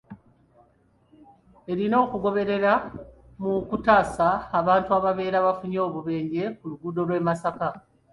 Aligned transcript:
Erina 1.71 1.95
okugoberera 2.05 2.73
mu 3.41 3.53
kutaasa 3.69 4.27
abantu 4.59 4.89
ababeera 4.97 5.45
bafunye 5.47 5.79
obubenje 5.87 6.43
ku 6.57 6.63
luguudo 6.71 7.01
lw'e 7.07 7.21
Masaka 7.27 7.69